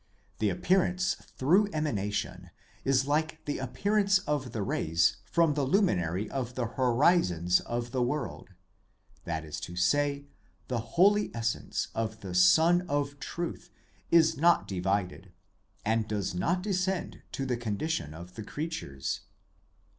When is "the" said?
0.39-0.49, 3.45-3.59, 4.51-4.63, 5.53-5.61, 6.55-6.65, 7.91-8.01, 10.69-10.79, 12.21-12.33, 17.45-17.55, 18.33-18.43